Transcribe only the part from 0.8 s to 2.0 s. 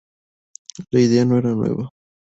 La idea no era nueva.